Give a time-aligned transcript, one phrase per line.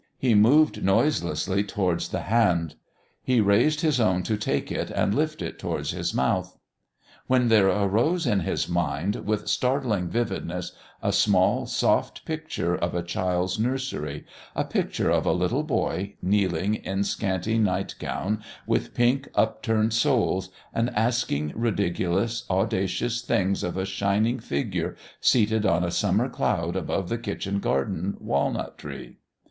[0.17, 2.73] He moved noiselessly towards the Hand.
[3.21, 6.57] He raised his own to take it and lift it towards his mouth
[7.27, 10.71] When there rose in his mind with startling vividness
[11.03, 14.25] a small, soft picture of a child's nursery,
[14.55, 20.49] a picture of a little boy, kneeling in scanty night gown with pink upturned soles,
[20.73, 27.07] and asking ridiculous, audacious things of a shining Figure seated on a summer cloud above
[27.07, 29.19] the kitchen garden walnut tree.